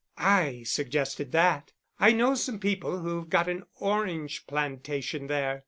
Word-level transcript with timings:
"I 0.17 0.63
suggested 0.63 1.31
that. 1.33 1.73
I 1.99 2.11
know 2.11 2.33
some 2.33 2.57
people 2.57 3.01
who've 3.01 3.29
got 3.29 3.47
an 3.47 3.65
orange 3.75 4.47
plantation 4.47 5.27
there. 5.27 5.59